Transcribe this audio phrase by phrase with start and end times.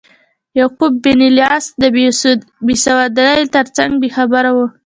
[0.59, 1.83] یعقوب بن لیث د
[2.67, 4.57] بیسوادۍ ترڅنګ بې خبره و.